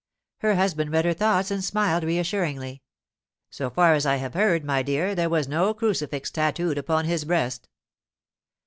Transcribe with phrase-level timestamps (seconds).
[0.39, 2.81] Her husband read her thoughts and smiled reassuringly.
[3.51, 7.23] 'So far as I have heard, my dear, there was no crucifix tattooed upon his
[7.23, 7.67] breast.